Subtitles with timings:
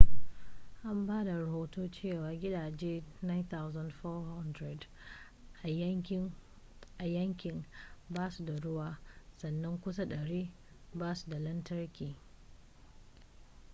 [0.89, 4.87] an ba da rohoto cewa gidaje 9400
[6.97, 7.65] a yankin
[8.09, 8.97] ba su da ruwa
[9.37, 10.47] sannan kusan 100
[10.95, 12.15] ba su da lantarki